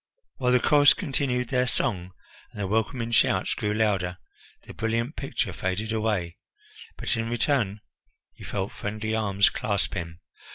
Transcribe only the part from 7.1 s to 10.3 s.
in return he felt friendly arms clasp him.